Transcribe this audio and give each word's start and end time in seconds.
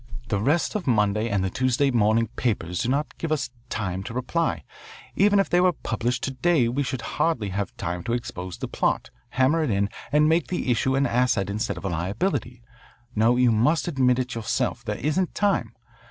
The 0.29 0.39
rest 0.41 0.73
of 0.73 0.87
Monday 0.87 1.29
and 1.29 1.43
the 1.43 1.51
Tuesday 1.51 1.91
morning 1.91 2.25
papers 2.35 2.79
do 2.81 2.89
not 2.89 3.15
give 3.19 3.31
us 3.31 3.51
time 3.69 4.01
to 4.05 4.15
reply. 4.15 4.63
Even 5.15 5.37
if 5.37 5.47
they 5.47 5.61
were 5.61 5.73
published 5.73 6.23
to 6.23 6.31
day 6.31 6.67
we 6.67 6.81
should 6.81 7.01
hardly 7.21 7.49
have 7.49 7.77
time 7.77 8.01
to 8.05 8.13
expose 8.13 8.57
the 8.57 8.67
plot, 8.67 9.11
hammer 9.29 9.61
it 9.61 9.69
in, 9.69 9.89
and 10.11 10.27
make 10.27 10.47
the 10.47 10.71
issue 10.71 10.95
an 10.95 11.05
asset 11.05 11.51
instead 11.51 11.77
of 11.77 11.85
a 11.85 11.89
liability. 11.89 12.63
No, 13.15 13.35
you 13.37 13.51
must 13.51 13.87
admit 13.87 14.17
it 14.17 14.33
yourself. 14.33 14.83
There 14.83 14.97
isn't 14.97 15.35
time. 15.35 15.75